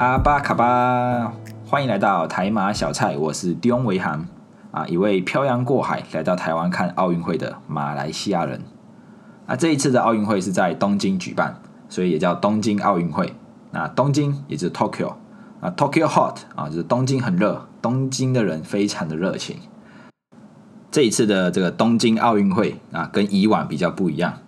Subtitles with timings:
[0.00, 1.30] 阿巴卡巴，
[1.66, 4.26] 欢迎来到台马小菜，我是迪翁维航
[4.70, 8.62] 啊，一位漂洋过海来到台湾看奥运会的马来西亚人。
[9.46, 11.60] 那这一次的奥运会是在东京举办，
[11.90, 13.34] 所以也叫东京奥运会。
[13.72, 15.16] 那东京也就是 Tokyo
[15.60, 19.58] 啊，Tokyo Hot 啊，就是东京很热，东京的人非常的热情。
[20.90, 24.38] 这一次的这个东京奥运会啊，跟以往比较不一样。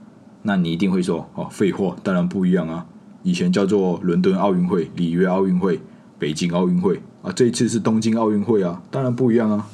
[0.45, 2.87] 那你一定会说哦，废话，当然不一样啊！
[3.23, 5.81] 以前叫做伦敦奥运会、里约奥运会、
[6.19, 9.67] 北京奥运会啊，这一次是东京奥运会啊，当然不一样啊！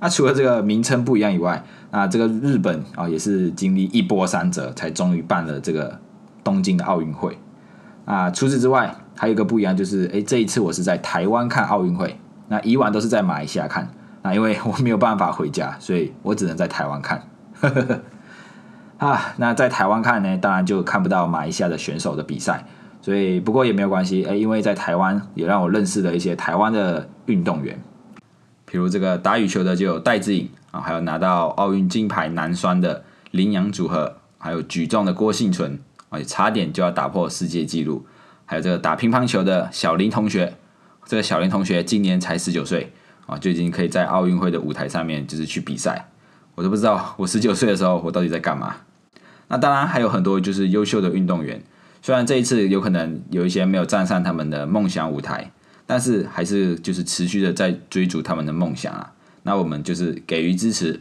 [0.00, 5.98] 那除了这个名称不一样以外，那这个日本啊，也是经历一波三折，才终于办了这个
[6.42, 7.36] 东京的奥运会
[8.04, 8.30] 啊。
[8.30, 13.90] 除此之外，还有一个不一样就是，哎，这一次我是在台湾看奥运会，那以往都是在马来西亚看。
[14.22, 17.22] 那因为我没有办法回家，所以我只能在台湾看。
[19.00, 22.66] 啊，那在台湾看呢，当然就看不到马来西亚的选手的比赛。
[23.00, 27.82] 所以不过也没有关系，哎，因为在台湾也让我认识了一些台湾的运动员，
[28.66, 38.04] 比如这个打羽球的就有戴志颖啊，还有拿到奥运金牌男双的林洋组合，还有举重的郭幸存啊，差点就要打破世界纪录。
[38.44, 40.52] 还有这个打乒乓球的小林同学，
[41.06, 42.92] 这个小林同学今年才十九岁。
[43.26, 46.09] 啊，就已经可以在奥运会的舞台上面，就是去比赛。
[46.60, 48.76] 我都不知道我十九岁的时候，我到底在干嘛。
[49.48, 51.58] 那当然还有很多就是优秀的运动员，
[52.02, 55.50] 虽然这一次有可能有一些没有站上他们的梦想舞台，
[55.86, 59.10] 但是还是就是持续的在追逐他们的梦想啊。
[59.44, 61.00] 那我们就是给予支持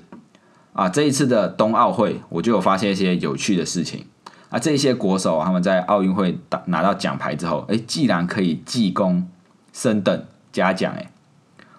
[0.72, 0.88] 啊。
[0.88, 4.06] 这一次的冬奥会，我就有发现一些有趣的事情
[4.48, 4.58] 啊。
[4.58, 9.28] 这些国手他们在奥运会打拿到奖牌之后，哎，既然可以记功
[9.74, 11.12] 升等嘉奖，哎。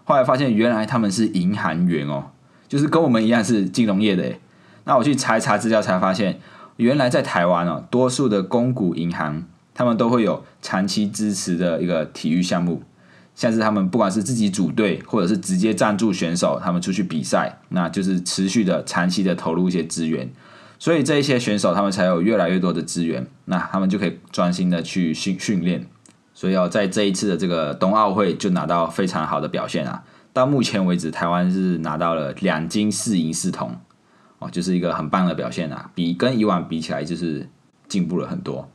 [0.05, 2.27] 后来发现，原来他们是银行员哦，
[2.71, 4.41] 就是跟我们一样是金融业的诶。
[4.85, 6.39] 那我去查一查资料，才发现，
[6.77, 9.43] 原来在台湾哦，多数的公股银行，
[9.75, 12.85] 他们都会有长期支持的一个体育项目，
[13.35, 20.31] 像是他们不管是自己组队，或者是直接赞助选手，他们出去比赛，那就是持续的、长期的投入一些资源，
[20.79, 25.85] 所以这一些选手他们才有越来越多的资源，那他们就可以专心的去训训练。
[26.33, 30.03] 所以要在这一次的这个冬奥会就拿到非常好的表现啊！
[30.33, 33.77] 到目前为止，台湾是拿到了两金四银四铜，
[34.39, 35.91] 哦，就是一个很棒的表现啊！
[35.95, 37.49] 比跟以往比起来，就是
[37.89, 38.71] 进步了很多。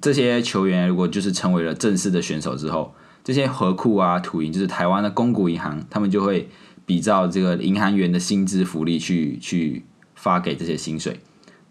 [0.00, 6.48] 这些球员如果就是成为了正式的选手之后，这些河库啊、土银，就是台湾的公股银行，他们就会
[6.86, 9.84] 比照这个银行员的薪资福利去去
[10.14, 11.20] 发给这些薪水。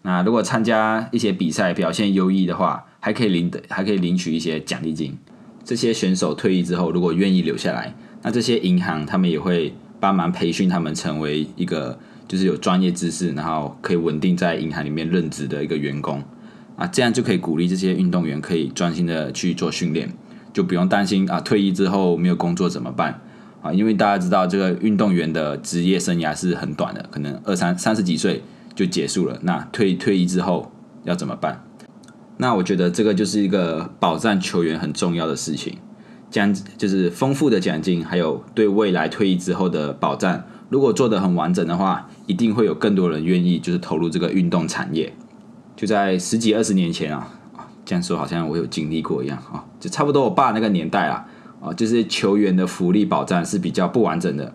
[0.02, 5.18] 那如果参加一些比赛表现优异的话，还可以领的，还可以领取一些奖励金。
[5.64, 16.24] 这些选手退役之后，如果愿意留下来，那这些银行他们也会帮忙培训他们，成为一个就是有专业知识，然后可以稳定在银行里面任职的一个员工。
[16.76, 20.12] 啊，这样就可以鼓励这些运动员可以专心的去做训练，
[20.52, 23.22] 就不用担心啊退役之后没有工作怎么办
[23.62, 23.72] 啊？
[23.72, 28.42] 因为大家知道这个运动员的职业生涯是很短的，可能二三三十几岁
[28.74, 29.38] 就结束了。
[29.44, 30.72] 那退退役之后
[31.04, 31.64] 要怎么办？
[32.38, 35.78] 那我觉得这个就是一个保障球员很重要的事情，
[36.34, 40.44] 奖就是丰富的奖金，还有对未来退役之后的保障。
[40.70, 45.14] 如果做的很完整的话，一定会有更多人愿意就是投入这个运动产业。
[45.76, 47.32] 就在十几二十年前啊，
[47.86, 51.24] 这样说好像我有经历过一样啊，就差不多我爸那个年代啊，
[51.62, 54.52] 啊，就是球员的福利保障是比较不完整的。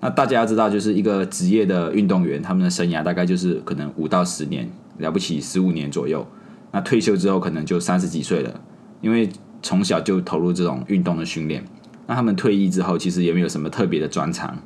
[0.00, 6.26] 那大家要知道，就是一个职业的运动员，他们的生涯大概就是可能五到十年，了不起十五年左右。
[6.72, 8.60] 那退休之后可能就三十几岁了，
[9.00, 9.28] 因为
[9.62, 11.64] 从小就投入这种运动的训练。
[12.06, 14.58] 那他们退役之后，其实也没有什么特别的专长，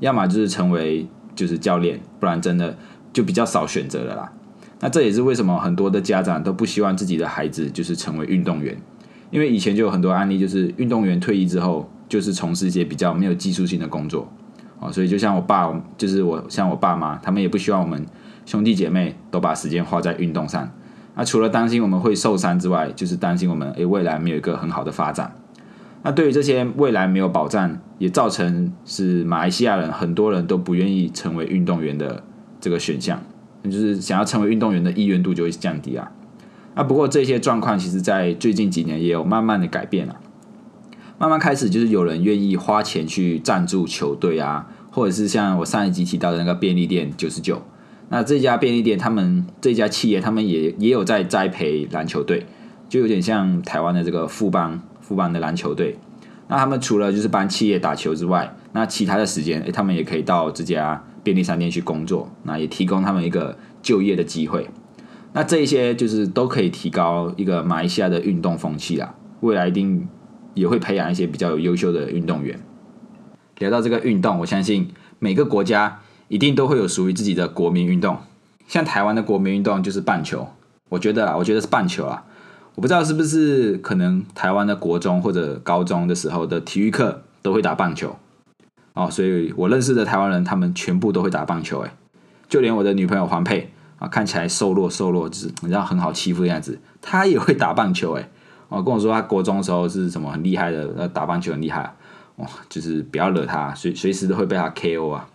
[0.00, 2.76] 要么就是成为就是教练，不然真的
[3.12, 4.32] 就比较少选择了啦。
[4.80, 8.76] 那这也是为什么很多的家长都不希望自己的孩子就是成为运动员，
[9.30, 14.30] 因为以前就有很多案例，就是运动员退役之后就是从事一些比较没有技术性的工作
[14.80, 14.90] 啊。
[14.90, 18.04] 所以就像我爸，就是我像我爸妈，他们也不希望我们
[18.44, 20.70] 兄弟姐妹都把时间花在运动上。
[21.14, 25.34] 那除了担心我们会受伤之外，就是担心我们诶未来没有一个很好的发展。
[26.02, 32.22] 那对于这些未来没有保障，也造成是马来西亚人很多人都不愿意成为运动员的
[32.60, 33.22] 这个选项，
[33.62, 36.10] 就是想要成为运动员的意愿度就会降低啊。
[36.74, 40.16] 那不过这些状况其实在最近几年也有慢慢的改变了，
[41.18, 47.60] 慢慢开始就是有人愿意花钱去赞助球队啊，或者是像我上一集提到的那个便利店九十九。
[48.12, 52.44] 那这家便利店，他们这家企业，他们也也有在栽培篮球队，
[52.86, 55.96] 就有点像台湾的这个富邦富邦的篮球队。
[56.46, 64.68] 那他们除了就是帮企业打球之外，那其他的时间，诶，他们也可以到这家便利商店去工作，那也提供他们一个就业的机会。
[65.32, 69.14] 那这一些就是都可以提高一个马来西亚的运动风气啦。
[69.40, 70.06] 未来一定
[70.52, 72.60] 也会培养一些比较有优秀的运动员。
[73.56, 74.88] 聊到这个运动，我相信
[75.18, 76.01] 每个国家
[76.32, 78.16] 一定都会有属于自己的国民运动。
[78.66, 80.48] 像台湾的国民运动就是棒球，
[80.88, 82.24] 我觉得啊，我觉得是棒球啊。
[82.74, 88.16] 我不知道是不是可能台湾的国中或者高中的时候的体育课都会打棒球
[88.94, 91.94] 哦，所以我认识的台湾人他们全部都会打棒球，哎，
[92.48, 98.30] 就连我的女朋友黄佩啊，看起来瘦弱瘦弱，就是你知道很好欺负的样子，她也会打棒球，哎，
[98.70, 101.94] 哦，跟我说她国中的时候是什么很厉害的，呃，打棒球很厉害，
[102.36, 105.28] 哇，就是不要惹她，随随时都会被她 KO 啊。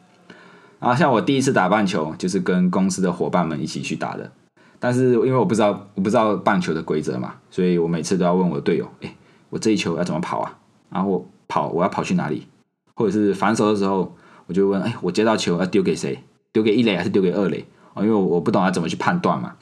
[0.79, 4.31] 然后像我第一次打棒球，就是跟公司的伙伴们一起去打的。
[4.79, 9.15] 但是因为我不知道我不知道棒球的规则嘛，所以我每次都要问我队友：“哎，
[9.49, 10.55] 我这一球要怎么跑啊？
[10.91, 12.47] 然后我跑我要跑去哪里？
[12.93, 14.15] 或者是反手的时候，
[14.45, 16.23] 我就问：哎，我接到球要丢给谁？
[16.53, 17.65] 丢给一垒还是丢给二垒？
[17.95, 19.53] 哦，因为我不懂要怎么去判断嘛。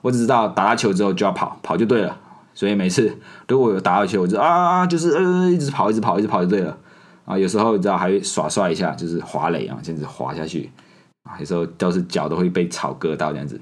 [0.00, 2.18] 我只知道打到球之后就要跑，跑就对了。
[2.52, 3.16] 所以每次
[3.46, 6.76] 如果有打到球，我就啊，就是呃，一直跑，一直跑，一直跑就对了。
[7.28, 10.70] 啊，有时候你知道还会耍帅一下，就是滑垒啊，这样子滑下去
[11.24, 13.60] 啊，有时候都是脚都会被草割到这样子。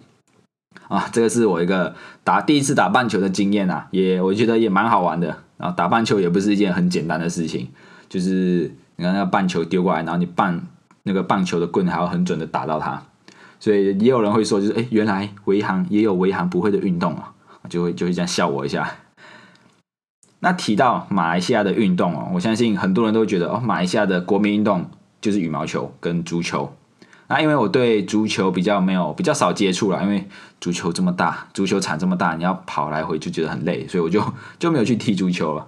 [0.87, 1.93] 啊，这个是我一个
[2.23, 5.37] 打第一次打棒球的经验啊，也我觉得也蛮好玩的。
[5.57, 7.69] 然后打棒球也不是一件很简单的事情，
[8.09, 10.61] 就是你看那个棒球丢过来，然后你棒
[11.03, 13.03] 那个棒球的棍还要很准的打到它。
[13.59, 17.33] 所以也有人会说，就是哎，原来维航也有维航不会的运动啊，
[17.69, 18.89] 就会就会这样笑我一下。
[20.47, 24.89] 那提到马来西亚的运动哦，我相信很多人都觉得哦，马来西亚的国民运动
[25.21, 26.73] 就是羽毛球跟足球。
[27.27, 30.29] 那因为我对足球比较没有比较少接触了，因为
[30.61, 34.23] 足球这么大，足球场这么大，你要跑来回就觉得很累，所以我就
[34.61, 35.67] 就没有去踢足球了。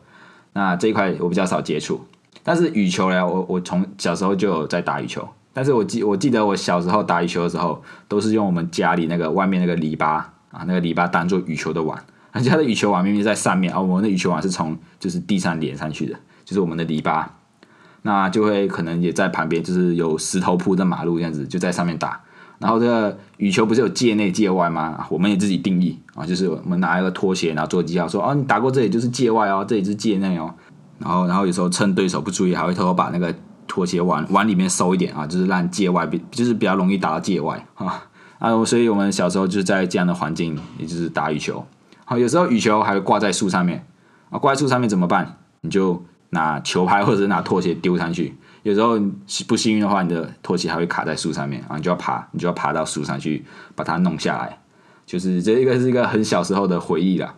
[0.53, 2.01] 那这一块我比较少接触，
[2.45, 5.29] 但是羽球呢，我我从小时候就有在打羽球。
[5.53, 11.99] 但是我记我记得我小时候打羽球的时候，都是用我们家里那个外面那个篱笆啊，那个篱笆当做羽球的网，
[12.33, 16.15] 人家的羽球网明明在上面啊，我们的羽球网是从就是地上连上去的，
[16.45, 17.25] 就是我们的篱笆。
[18.03, 22.21] 那就会可能也在旁边，就是有石头铺的马路这样子，就在上面打。
[22.59, 25.07] 然后这个羽球不是有界内界外吗？
[25.11, 30.55] 我们也自己定义啊，就是我们拿一个拖鞋，然后做记号，说哦，你打过这里就是界外哦，这里是界内哦。
[30.99, 33.35] 然后，然后有时候趁对手不注意，还会偷偷把那个
[33.67, 38.09] 拖鞋往往里面收一点啊，就是让界外比就是比较容易打到界外啊
[38.39, 38.65] 啊。
[38.65, 41.65] 所以我们小时候就是在这样的环境，也就是打羽球。
[42.09, 43.85] 好，有时候羽球还会挂在树上面
[44.31, 45.37] 啊，挂在树上面怎么办？
[45.61, 46.03] 你就。
[46.31, 49.01] 拿球拍或者拿拖鞋丢上去，有时候
[49.47, 54.59] 不幸运的话，你的拖鞋还会卡在树上面啊，你就要爬，你就要爬到树上去把它弄下来。
[55.07, 57.37] 就是这一个是一个很小时候的回忆了。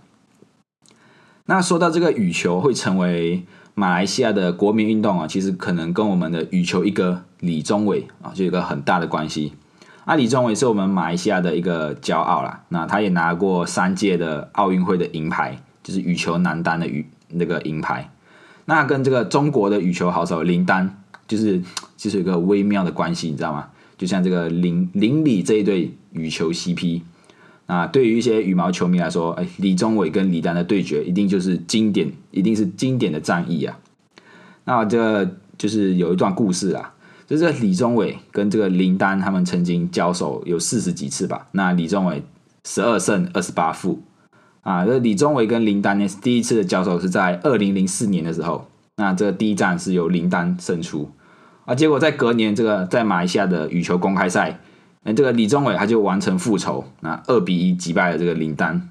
[1.44, 9.52] 那说到这个羽球会成为马来西亚的国民运动啊，其实可能跟我们的羽球一哥李宗伟啊，就有一个很大的关系。
[10.10, 12.64] 啊，李宗伟是我们马来西亚的一个骄傲啦。
[12.70, 18.10] 那他也拿过三届的奥运会的银牌，就是羽球男单的羽那个银牌。
[18.64, 21.62] 那跟这个中国的羽球好手林丹，就是
[21.96, 23.68] 就是有个微妙的关系，你知道吗？
[23.96, 27.02] 就像这个林林李这一对羽球 CP，
[27.66, 33.78] 那对于一些羽毛球迷来说，哎，李宗伟跟李丹的对决一定就是经典，一定是经典的战役啊。
[34.64, 36.94] 那这就是有一段故事啊，
[37.36, 42.24] 就是李宗伟跟这个林丹他们曾经交手有四十几次吧，那李宗伟
[42.64, 44.02] 十二胜二十八负。
[44.62, 48.66] 啊，这李宗伟跟林丹呢，第一次的交手是在二零零四年的时候。
[48.96, 51.08] 那这个第一战是由林丹胜出
[51.64, 54.60] 啊，结果在隔年这个在马来西亚的羽球公开赛，
[55.04, 58.90] 那，这个李宗伟他就完成复仇，那二比一击败了这个林丹。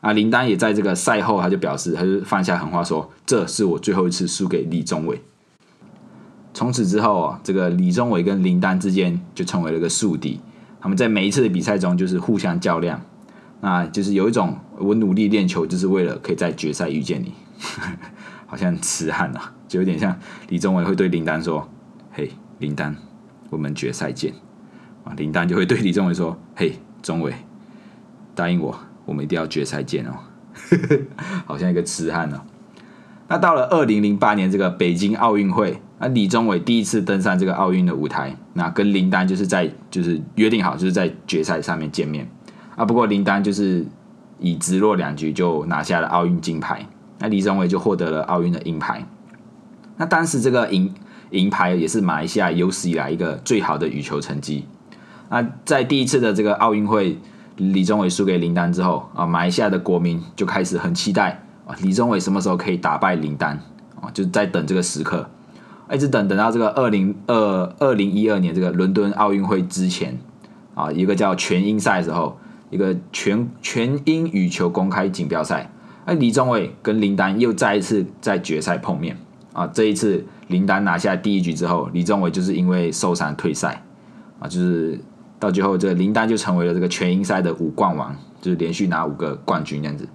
[0.00, 5.20] 啊，林丹也在这个赛后他就表示，他就放下狠话说：“这是我最后一次输给李宗伟。”
[6.54, 10.40] 从此之后啊，这个李宗伟跟林丹之间就成为了个宿敌，
[10.80, 13.00] 他们在每一次的比赛中就是互相较量。
[13.60, 17.32] 那就是有一种我努力练球，就是为了可以在决赛遇见你，
[18.46, 20.18] 好像痴汉啊，就有点像
[20.48, 21.68] 李宗伟会对林丹说
[22.10, 22.96] ：“嘿，林丹，
[23.50, 24.32] 我们决赛见。”
[25.04, 27.32] 啊，林丹就会对李宗伟说：“嘿，宗伟，
[28.34, 30.12] 答应我，我们一定要决赛见哦。”
[31.46, 32.40] 好像一个痴汉哦。
[33.28, 42.28] 那到了二零零八年这个北京奥运会，那李宗伟第一次登上这个奥运的舞台，那跟林丹就是在就是约定好，就是在决赛上面见面。
[42.74, 43.86] 啊，不过林丹就是
[44.40, 46.84] 以直落两局就拿下了奥运金牌，
[47.20, 49.06] 那李宗伟就获得了奥运的银牌。
[49.96, 50.92] 那当时这个银
[51.30, 54.66] 银牌也是马来西亚有史以来一个最好的羽球成绩。
[55.30, 57.16] 那在第一次的这个奥运会，
[57.56, 63.56] 李宗伟输给林丹之后啊，马来西亚的国民就开始很期待啊，李宗伟什么时候可以打败林丹
[64.00, 64.10] 啊？
[64.12, 65.30] 就在等这个时刻，
[65.90, 70.18] 一直等等到这个二零二二零一二年这个伦敦奥运会之前
[70.74, 72.38] 啊，一个叫全英赛的时候。
[72.72, 75.70] 一个全全英羽球公开锦标赛
[76.06, 79.14] 那李宗伟跟林丹又再一次在决赛碰面
[79.52, 83.82] 啊，这一次林丹拿下第一局之后，李宗伟就是因为受伤退赛
[84.38, 84.98] 啊，就是
[85.38, 90.08] 到最后这个林丹就成为了这个全英赛的五冠王，就是连续拿五个冠军这样子。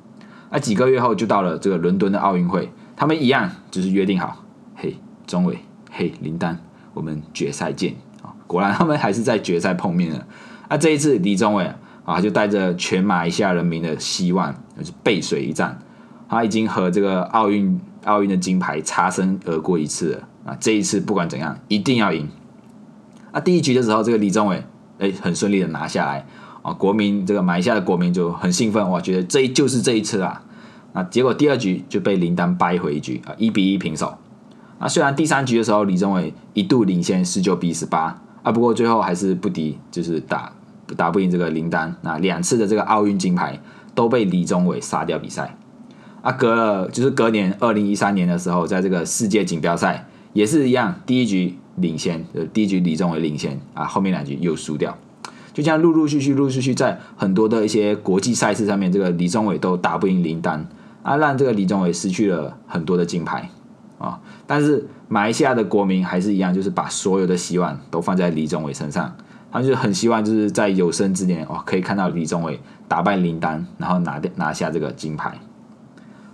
[0.49, 4.43] 那几个月后就到了这个伦敦的奥运会，他们一样就是约定好，
[5.27, 5.59] 钟伟，
[5.91, 6.57] 嘿，林丹，
[6.93, 7.93] 我们决赛见
[8.23, 8.33] 啊！
[8.47, 10.25] 果然他们还是在决赛碰面了。
[10.69, 11.69] 那这一次李宗伟
[12.05, 15.77] 啊，就带着全马来西亚人民的希望，就是背水一战。
[16.29, 20.57] 他已经和这个奥运奥运的金牌擦身而过一次了啊！
[20.59, 22.27] 这一次不管怎样，一定要赢。
[23.33, 24.63] 那第一局的时候，这个李宗伟
[24.99, 26.25] 哎，很顺利的拿下来。
[26.61, 30.43] 啊，国民这个马来西亚的国民就很兴奋，哇，觉得这就是这一次啊！
[30.91, 34.17] 啊，结果第二局就被林丹掰回一局啊，一比一平手。
[34.79, 40.51] 啊，虽然第三局的时候李宗伟一度领先十九比十八啊，不过最后还是不敌，就是打
[40.95, 41.95] 打不赢这个林丹。
[42.01, 43.59] 那两次的这个奥运金牌
[43.95, 45.57] 都被李宗伟杀掉比赛。
[46.21, 54.97] 啊，隔了就是隔年二零一三年的时候，在这个世界锦标赛也是一样，第一局领先，呃，第一局李宗伟领先啊，后面两局又输掉。
[55.53, 60.67] 就这样陆陆续续、陆陆续续在很多的一些国际赛事上面，这个李宗伟都打不赢林丹
[61.01, 63.49] 啊，让这个李宗伟失去了很多的金牌
[63.97, 64.19] 啊。
[64.45, 69.15] 但是马来西亚的国民还是一样，就是把所有的希望都放在李宗伟身上，
[69.51, 75.39] 他们就很希望就是在有生之年哦，可以看到李宗伟打败林丹，然后拿拿下这个金牌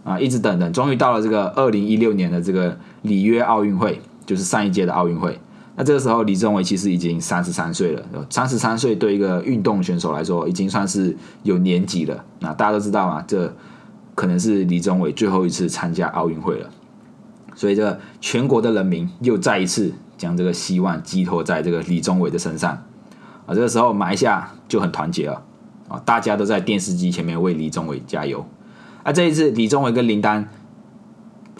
[0.03, 0.19] 啊。
[0.19, 5.39] 一直等等，终于到了这个二零一六年的这个里约奥运会，就是上一届的奥运会。
[5.75, 8.03] 那这个时候，李宗伟其实已经三十三岁了。
[8.29, 12.23] 三十三岁对一个运动选手来说，已经算是有年纪了。
[12.41, 13.51] 那大家都知道嘛，这
[14.13, 16.69] 可能是李宗伟最后一次参加奥运会了。
[17.55, 22.71] 所以，这全国的人民又再一次将这个希望寄托在这个李宗伟的身上。
[23.45, 25.43] 啊，这个时候马来西亚就很团结了。
[25.87, 28.45] 啊，大家都在电视机前面为李宗伟加油。
[29.03, 30.49] 啊，这一次李宗伟跟林丹。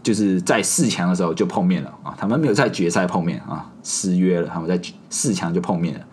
[0.02, 4.50] 就是在四强的时候就碰面了啊，他们没有在决赛碰面啊，失约了。
[4.50, 4.78] 他们在
[5.10, 6.06] 四强就碰面了，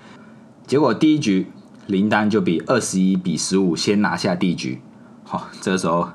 [0.64, 1.48] 结果第一局
[1.88, 4.80] 林丹就比二十一比十五先拿下第一局。
[5.24, 6.08] 好，这个时候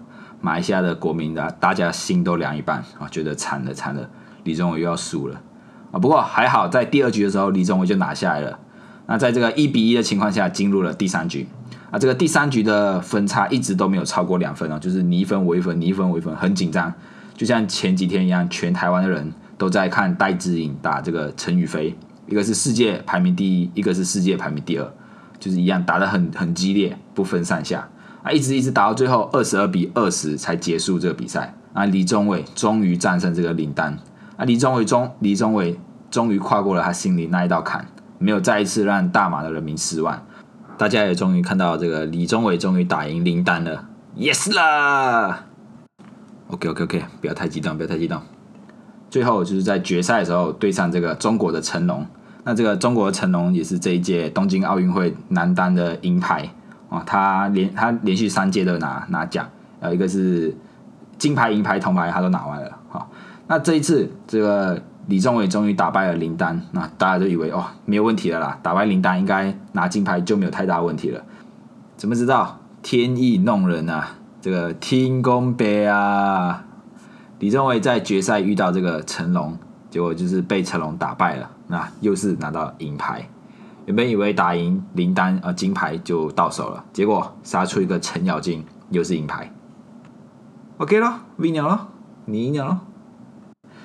[0.46, 4.08] 马来西亚的国民的大家心都凉一半啊，觉得惨了惨了，
[4.44, 5.42] 李宗伟又要输了
[5.92, 5.98] 啊。
[5.98, 8.60] 不过还好，在第二局的时候李宗伟就拿下来了。
[9.08, 11.48] 那在这个一比一的情况下进入了第三局
[11.90, 16.94] 啊，这个第三局的分差一直都没有超过两分哦，就是你一分我一分，你一分我一分，很紧张。
[17.36, 21.98] 就像前几天一样，全台湾的人都在看戴志颖打这个陈宇飞，
[22.28, 24.88] 一个是世界排名第一，一个是世界排名第二，
[25.40, 27.90] 就是一样打得很很激烈，不分上下
[28.26, 31.86] 啊，一直一直打到最后二十二比二十才结束这个比赛啊。
[31.86, 33.96] 李宗伟终于战胜这个林丹
[34.36, 35.80] 啊，李宗伟终李宗伟
[36.10, 37.86] 终于跨过了他心里那一道坎，
[38.18, 40.26] 没有再一次让大马的人民失望。
[40.76, 43.86] 大家也终于看到这个李宗伟终于打赢林丹了
[44.18, 45.46] ，yes 啦
[46.48, 48.20] ！OK OK OK，不要太激动，不要太激动。
[49.12, 52.04] 最后就是在决赛的时候对上这个中国的成龙，
[52.44, 56.50] 那这个中国成龙也是这一届东京奥运会男单的银牌
[56.96, 59.48] 啊，他连他连续三届都拿拿奖，
[59.80, 60.56] 呃，一个是
[61.18, 62.72] 金牌、银牌、铜牌他都拿完了。
[62.90, 63.10] 好，
[63.48, 71.22] 那这一次这个李宗伟终于打败了林丹，那大家都以为哦没有问题了啦，打败林丹应该拿金牌就没有太大问题了。
[71.98, 74.08] 怎么知道天意弄人啊？
[74.42, 76.66] 这个天公杯啊，
[77.40, 79.58] 李宗伟在决赛遇到这个成龙，
[79.90, 83.28] 结果就是被成龙打败了，那又是拿到银牌。
[83.86, 89.52] 原本以为打赢林丹呃金牌就到手了，结果杀出一个程咬金，又是银牌。
[90.78, 91.90] OK 了，V 鸟了，
[92.26, 92.82] 你赢了。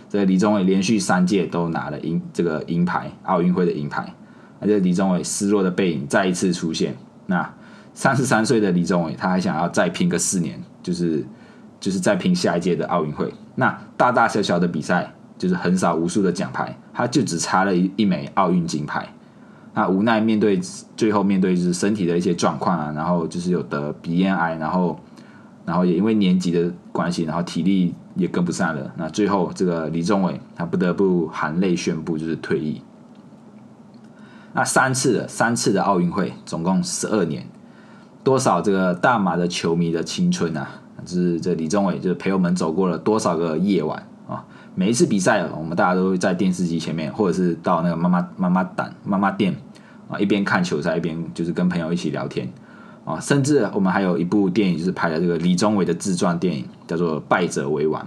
[0.09, 4.15] 这李宗伟连续三届都拿了银这个银牌，奥运会的银牌。
[4.61, 7.55] 而且李宗伟失落的背影再一次出现，那。
[7.93, 11.27] 三十三岁的李宗伟，他还想要再拼个四年，就是
[11.81, 13.35] 就是再拼下一届的奥运会。
[13.57, 19.13] 那大大小小的比赛，就是横扫无数的奖牌，他就只差了一一枚奥运金牌。
[19.75, 20.61] 那无奈面对
[20.97, 24.99] 最后面对就是身体的一些状况啊，然后就是有得鼻咽癌，然后
[25.65, 28.93] 然后也因为年纪的关系，然后体力也跟不上了。
[28.97, 32.83] 那最后这个李宗伟，他不得不含泪宣布就是退役。
[34.53, 37.47] 那三次的三次的奥运会，总共十二年。
[38.23, 40.69] 多少这个大马的球迷的青春啊！
[41.07, 44.07] 就是这李宗伟，就陪我们走过了多少个夜晚！
[44.81, 49.55] 每一次比赛，我们大家都会在电视机前面，或者是到那个妈妈妈妈档、妈妈店
[50.09, 52.51] 啊，一边看球赛，一边就是跟朋友一起聊天
[53.05, 53.21] 啊。
[53.21, 58.03] 甚至我们还有一部电影，就是拍的这个李宗伟的自传电影，叫做《败者为王》。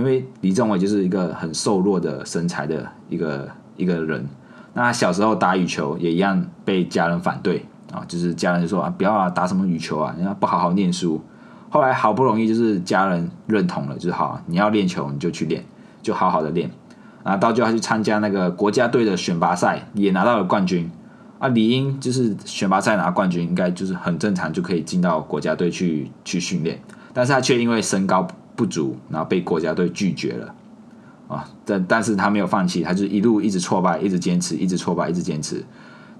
[0.00, 4.26] 因为李宗伟就是一个很瘦弱的身材的一个一个人，
[4.74, 7.64] 那他小时候打羽球也一样被家人反对。
[7.92, 11.22] 啊，就是家人就说啊，不要啊，打什么羽球啊，人家不好好念书
[11.68, 15.64] 后来好不容易就是家人认同了，就是好，你要练球你就去练，
[16.02, 16.70] 就好好的练。
[17.22, 20.90] 啊，到最后他去参加那个国家队的选拔赛，也拿到了冠军。
[21.38, 26.80] 啊，理应就是选拔赛拿冠军，应该就是很正常，就可以进到国家队去去训练。
[27.12, 30.54] 但是他却因为身高不足，然后被国家队拒绝了。
[31.28, 35.64] 啊，但但是他没有放弃，他就一路一直挫败，一直坚持，一直挫败，一直坚持。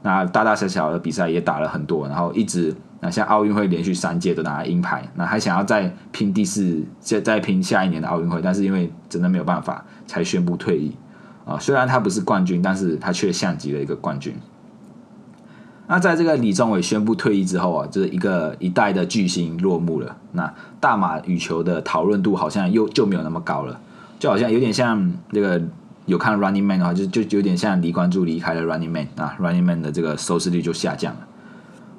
[0.03, 10.95] 那大大小小的比赛也打了很多，然后一直那像奥运会连续三届都拿了银牌，那还想要再拼第四，再再拼下一年的奥运会，但是因为真的没有办法，才宣布退役。
[11.47, 14.35] 啊，虽然他不是冠军，但是他却像极了一个冠军。
[15.89, 20.17] 那在这个李宗伟宣布退役之后啊，就是一个一代的巨星落幕了。
[20.33, 23.81] 那大马羽球的讨论度好像又就没有那么高了。
[24.19, 25.61] 就好像有点像这个
[26.07, 31.27] 有看 Running Man 的话，就就有点像李关注离开了 Running Man 啊，Running Man 的这个收视率就下降了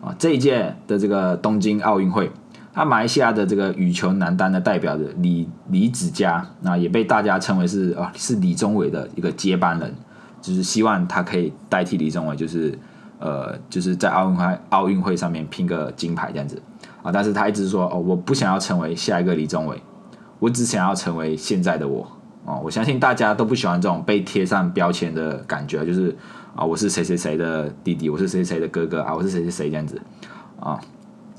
[0.01, 0.15] 啊。
[0.20, 2.31] 这一届的这个东京奥运会，
[2.74, 9.93] 他马来西亚的这个羽球男单的代表的李李子嘉，那也被大家称为是啊是李宗伟的一个接班人，
[10.41, 12.77] 就是希望他可以代替李宗伟，就是
[13.20, 16.62] 呃就是在奥运会奥运会上面拼个金牌这样子
[17.03, 17.12] 啊。
[17.12, 19.81] 但是他一直说哦，我不想要成为下一个李宗伟。
[20.39, 22.12] 我只想要成为现在的我
[22.45, 26.15] 哦，我相信大家都不喜欢这种被贴上标签的感觉，就是
[26.55, 30.01] 啊，我是谁谁谁的弟弟，我是谁谁的哥哥啊，我是谁谁谁这样子
[30.60, 30.79] 啊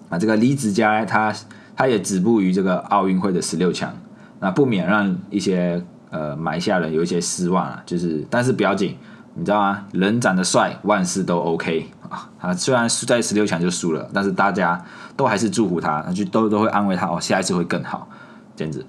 [0.08, 1.34] 啊，这个李子嘉他
[1.74, 3.92] 他也止步于这个奥运会的十六强，
[4.38, 8.96] 那不免让一些呃埋下人有一些失望啊，就是但是不要紧，
[9.34, 9.84] 你知道吗？
[9.92, 12.30] 人长得帅，万事都 OK 啊。
[12.38, 14.84] 他虽然输在十六强就输了，但是大家
[15.16, 18.08] 都还是祝福他，就都都会安慰他哦，下一次会更好。
[18.54, 18.84] 这样子，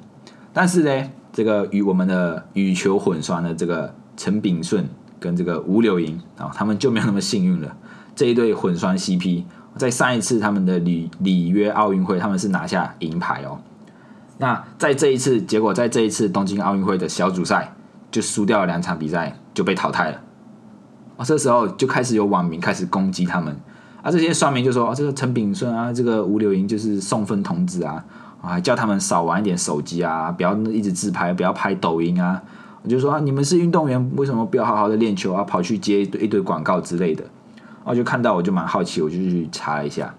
[0.52, 4.88] 但是呢，这个与我们的羽球混双的这个陈炳顺
[5.20, 7.76] 跟这个吴柳莹啊，他们就没有那么幸运了。
[8.16, 9.44] 这一对混双 CP
[9.76, 13.60] 在上一次他们的里里约奥运会，他们是拿下银牌哦。
[14.38, 17.74] 那在这一次，结果在这一次东京奥运会的小组赛
[18.12, 20.22] 就输掉了两场比赛，就被淘汰了。
[21.18, 23.56] 啊，这时候就开始有网民开始攻击他们
[24.04, 28.06] 啊，这些双民就说啊，这个陈炳顺啊，这个吴柳莹就是送分童子啊。
[28.50, 32.42] 还叫他们少玩一点手机啊，不要一直自拍，不要拍抖音啊。
[32.82, 35.44] 我就说啊，你们是运动员，为什么不要好好的练球啊？
[35.44, 37.24] 跑去接一堆一堆广告之类的。
[37.86, 40.14] 我就看到，我就蛮好奇，我就去查了一下。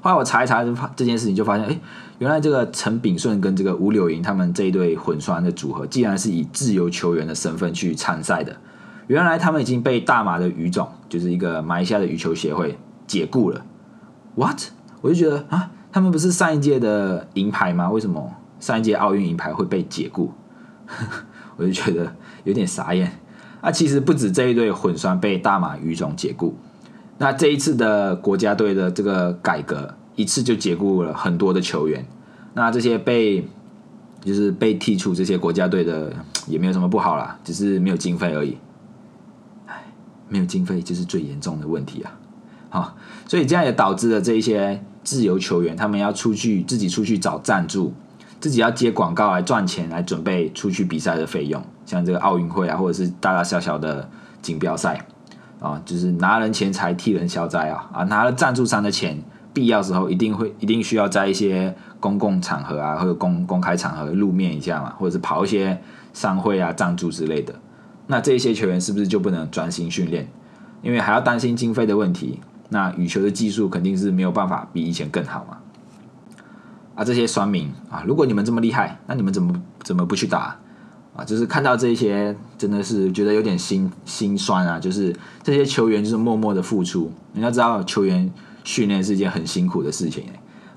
[0.00, 1.78] 后来我查一查，就这件事情，就发现，哎，
[2.18, 8.56] 原来这个陈炳顺跟这个吴柳莹他们这一对混双的组合，既然是以自由球员的身份去参赛的，
[9.08, 13.62] 原来他们已经被大马的羽总，就是一个马来西亚的羽球协会解雇了。
[14.36, 14.62] What？
[15.02, 15.70] 我就觉得啊。
[15.92, 17.90] 他们不是上一届的银牌吗？
[17.90, 20.32] 为什么上一届奥运银牌会被解雇？
[21.56, 23.10] 我就觉得有点傻眼。
[23.62, 26.54] 那其实不止这一对混双被大马羽总解雇，
[27.18, 32.06] 那这一次的国家队的这个改革，一次就解雇了很多的球员。
[32.54, 33.46] 那这些被
[34.22, 36.12] 就是被剔除这些国家队的，
[36.46, 38.56] 也没有什么不好啦，只是没有经费而已。
[40.28, 42.18] 没有经费就是最严重的问题啊！
[42.68, 44.80] 好，所以这样也导致了这一些。
[45.02, 47.92] 自由球员，他们要出去自己出去找赞助，
[48.40, 51.62] 自己要接广告来赚钱，来准备出去比赛的费用。
[51.86, 54.08] 像这个奥运会啊，或者是大大小小的
[54.40, 55.04] 锦标赛
[55.58, 58.04] 啊，就是拿人钱财替人消灾啊啊！
[58.04, 59.20] 拿了赞助商的钱，
[59.52, 65.80] 必要时候一定会一定需要在一些公共场合啊，或者公公开场合露面一下嘛，或者是跑一些
[66.12, 67.54] 商会啊、赞助之类的。
[68.06, 70.28] 那这些球员是不是就不能专心训练？
[70.82, 72.40] 因为还要担心经费的问题。
[72.70, 75.58] 那羽球的技术肯定是没有办法比以前更好嘛？
[76.94, 80.56] 啊，这些酸民啊，如果你们这么厉害，那你们怎么怎么不去打
[81.16, 81.24] 啊？
[81.24, 84.78] 就是看到这些，真的是觉得有点心心酸啊！
[84.78, 88.30] 就是这些球员就是默默的付出，你要知道，球员
[88.64, 90.24] 训练是一件很辛苦的事情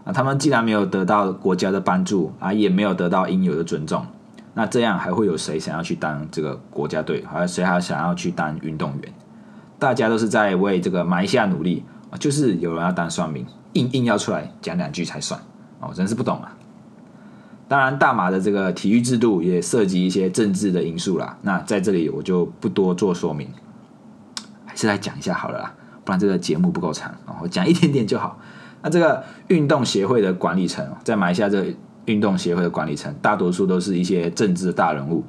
[0.05, 0.13] 啊。
[0.13, 4.05] 他们既然没有得到国家的帮助啊，也没有得到应有的尊重，
[4.53, 7.23] 那这样还会有谁想要去当这个国家队？
[7.25, 9.13] 还有谁还想要去当运动员？
[9.83, 15.37] 大家都是在为这个埋下努力啊，就是有人要当算命，硬硬要出来讲两句才算
[15.81, 16.55] 哦，真是不懂啊！
[17.67, 21.37] 当然，大马的这个体育制度也涉及一些政治的因素啦。
[21.41, 23.49] 那在这里我就不多做说明，
[24.65, 25.73] 还是来讲一下好了啦，
[26.05, 28.39] 不然这个节目不够长啊，我讲一点点就好。
[28.81, 35.25] 那这个运动协会的管理层，在埋下这运动协会的管理层，大多数都是一些政治大人物。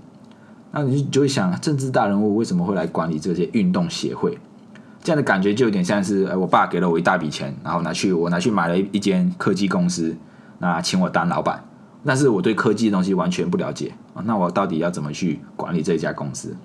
[0.74, 4.36] 那你就会想，政治大人物为什么会来管理这些运动协会？
[5.04, 10.16] 这样的感觉就有点像是，哎，我爸给了我一大笔钱，然后拿去我拿去买了一一间科技公司，
[10.58, 11.62] 那请我当老板，
[12.04, 13.92] 但是我对科技的东西完全不了解，
[14.24, 16.56] 那我到底要怎么去管理这一家公司？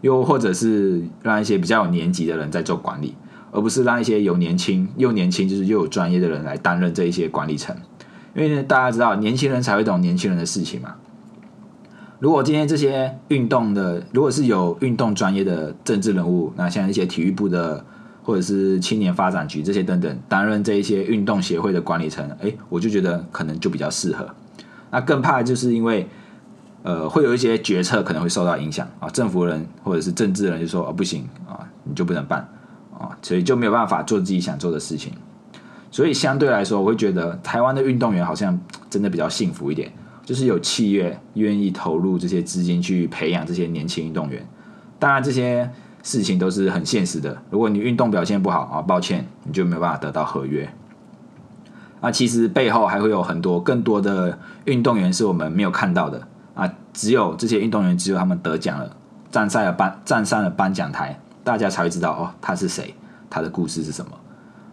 [0.00, 3.14] 又或者是让一些比较有年纪的人在做管理，
[3.50, 7.76] 而不是让一些有年轻又年轻就是又有专业的人来担任这一些管理层？
[8.34, 10.94] 因为大家知道，年轻人才会懂年轻人的事情嘛。
[12.22, 17.84] 如果今天这些运动的，如果是有运动专业的政治人物，那像一些体育部的，
[18.22, 24.24] 或者是青年发展局这些等等，担任这一些运动协会的管理层，哎，我就觉得可能就比较适合。
[24.92, 26.08] 那更怕就是因为，
[26.84, 32.48] 呃，会有一些决策可能会受到影响啊，政府人或者是政治人就说哦不行啊，你就不能办
[32.96, 35.12] 啊，所以就没有办法做自己想做的事情。
[35.90, 38.56] 所以相对来说，我会觉得台湾的运动员好像
[38.88, 39.92] 真的比较幸福一点，
[40.24, 44.46] 就是有企业愿意投入这些资金去培养这些年轻运动员。
[44.98, 45.68] 当然，这些
[46.02, 47.36] 事情都是很现实的。
[47.50, 50.72] 如果你运动表现不好啊，抱歉，你就没有办法得到合约。
[52.00, 56.72] 啊，其实背后还会有很多更多的运动员是我们没有看到的啊。
[56.92, 58.96] 只有这些运动员，只有他们得奖了，
[59.30, 62.94] 站在了颁站上了颁奖台，大家才会知道哦，他是谁，
[63.30, 64.10] 他的故事是什么。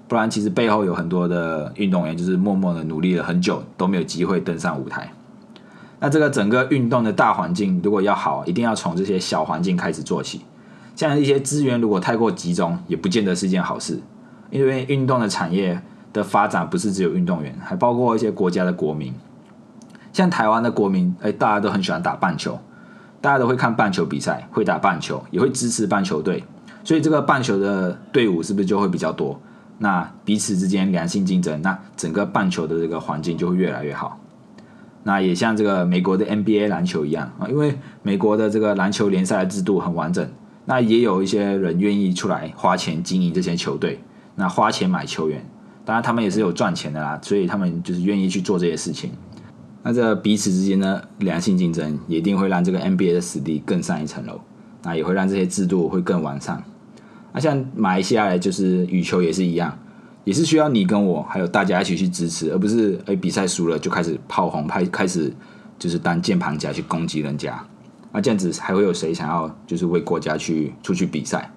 [0.08, 5.12] 不然，其实背后有很多的运动员，就是默默的努力了很久，都没有机会登上舞台。
[6.00, 10.42] 那这个整个运动的大环境，如果要好，一定要从这些小环境开始做起。
[10.96, 14.00] 像一些资源如果太过集中，也不见得是一件好事。
[14.50, 15.82] 因为运动的产业
[16.12, 19.14] 的发展，不是只有运动员，还包括一些国家的国民。
[20.12, 22.60] 像台湾的国民，哎，大家都很喜欢打棒球，
[23.22, 26.44] 大家都会看棒球比赛，会打棒球，也会支持棒球队，
[26.84, 29.40] 所以这个棒球的队伍是不是就会比较多？
[29.78, 34.19] 那彼此之间良性竞争，那整个棒球的这个环境就会越来越好。
[35.10, 40.30] 那也像这个美国的 NBA 篮球一样啊，因为美国的这个篮球联赛的制度很完整，
[40.66, 44.00] 那也有一些人愿意出来花钱经营这些球队，
[44.36, 45.44] 那花钱买球员，
[45.84, 49.10] 当然他们也是有赚钱的啦，所以他们就是愿意去做这些事情。
[49.82, 54.40] 那这彼此之间的良性竞争，一定会让这个 NBA 的实力更上一层楼，
[54.84, 56.64] 那也会让这些制度会更完善。
[57.34, 59.76] 那像马来西亚就是羽球也是一样，
[60.24, 65.34] 也是需要你跟我还有大家一起去支持，而不是哎比赛输了就开始炮轰开开始
[65.78, 67.64] 就是当键盘侠去攻击人家。
[68.12, 71.52] 那这样子还会有谁想要就是为国家去出去比赛？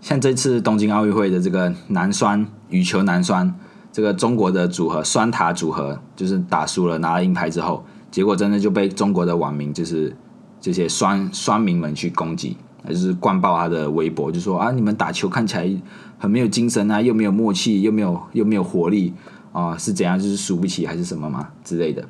[0.00, 3.54] 像这次东京奥运会的这个男双羽球男双，
[3.92, 10.16] 这个中国的组合双塔组合就是打输了拿了银牌之后，结果真的就被中国的网民就是
[10.60, 12.56] 这些双双民们去攻击。
[12.84, 15.70] 还是灌爆他的微博，就说啊，你们打球看起来
[16.18, 19.12] 很没有精神啊，又没有默契，又没有又没有活力
[19.52, 20.18] 啊，是怎样？
[20.18, 22.04] 就是输不起还是什么嘛之类的。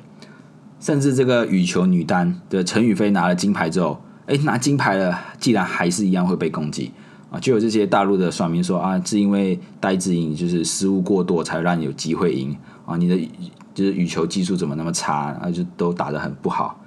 [0.79, 6.91] 甚至这个羽球女单的陈雨菲拿了金牌之后，哎，拿金牌了，既然还是一样会被攻击
[7.29, 13.17] 啊，就有这些大陆的选民说啊，是因为戴志颖就是失误过多，才让你有机会赢啊，你的
[13.73, 16.79] 就是羽球技术怎么那么差啊，就都打得很不好。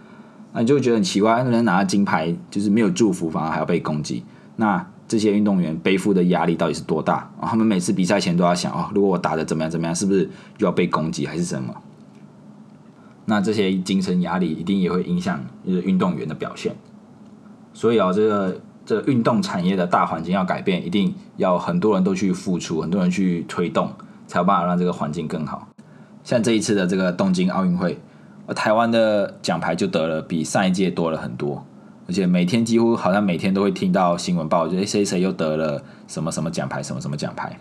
[0.56, 4.24] 那你就会觉得很奇怪，那人拿了金牌就是没有祝福，反而还要被攻击。
[4.56, 7.30] 那这些运动员背负的压力到底是多大？
[7.42, 10.22] 他们每次比赛前都要想哦，如果我打的怎么样怎么样，是不是
[10.56, 11.74] 又要被攻击还是什么？
[13.26, 16.74] 那这些精神压力一定也会影响运动员的表现。
[17.74, 23.92] 所以啊，这个这个运动产业的大环境要改变，一定要很多人都去付出，很多人去推动，
[24.26, 25.68] 才有办法让这个环境更好。
[26.24, 27.98] 像这一次的这个东京奥运会。
[28.46, 31.66] 而台湾的奖牌就得了比上一届多了很多，
[32.08, 37.58] 而且每天几乎好像每天都会听到新闻报，就谁谁又得了什么什么奖牌，什么什么奖牌。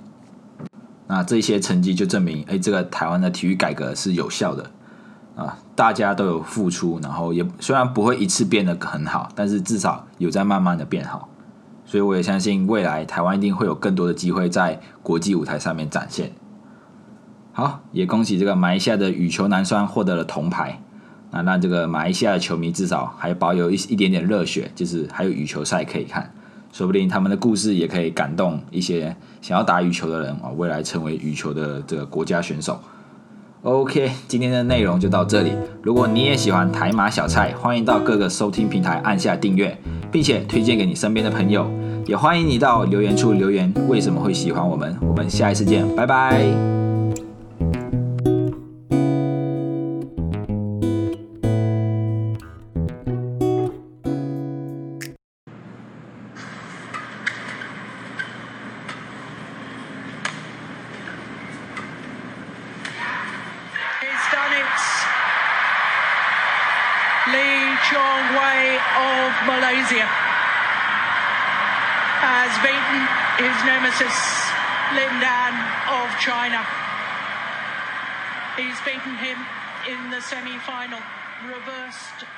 [1.07, 4.71] 那这些成绩就证明，哎，这个台湾的体育改革是有效的
[5.35, 11.29] 啊，大家都有付出，然后也虽然不会一次变得很好，但是至少有在慢慢的变好。
[11.85, 16.31] 所以我也相信未来台湾一定会有更多的机会在国际舞台上面展现。
[17.57, 20.77] 好，也恭喜这个马来西亚的羽球男双获得了铜牌，
[21.31, 26.29] 那让这个马来西亚的球迷至少还保有一一点点热血，就是还有羽球赛可以看，
[26.73, 32.77] 说不定他们的故事也可以感动一些想要打羽球的人啊，未来成为羽球的这个国家选手。
[33.61, 35.53] OK，今天的内容就到这里。
[35.81, 39.77] 如果你也喜欢台马小菜，欢迎到各个收听平台按下订阅，
[40.11, 41.65] 并且推荐给你身边的朋友，
[42.05, 44.93] 也欢迎你到留言处留言为什么会喜欢我们。
[45.01, 46.84] 我们下一次见，拜拜。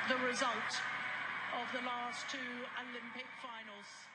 [0.08, 0.72] the result
[1.60, 4.07] of the last two Olympic finals.